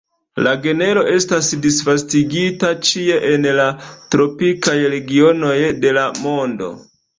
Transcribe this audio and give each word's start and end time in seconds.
La 0.45 0.51
genro 0.61 1.03
estas 1.15 1.49
disvastigita 1.65 2.71
ĉie 2.89 3.19
en 3.33 3.47
la 3.61 3.69
tropikaj 4.17 4.77
regionoj 4.97 5.55
de 5.87 5.97
la 6.03 6.11
mondo. 6.27 6.75